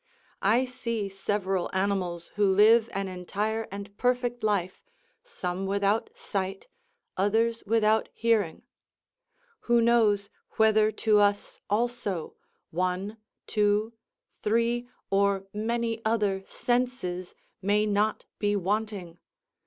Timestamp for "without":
5.67-6.09, 7.67-8.09